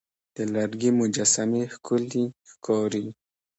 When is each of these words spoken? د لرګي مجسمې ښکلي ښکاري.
د 0.35 0.37
لرګي 0.53 0.91
مجسمې 0.99 1.63
ښکلي 1.73 2.25
ښکاري. 2.49 3.05